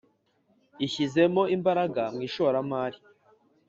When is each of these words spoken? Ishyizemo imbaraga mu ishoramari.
Ishyizemo 0.85 1.43
imbaraga 1.55 2.03
mu 2.13 2.19
ishoramari. 2.27 2.97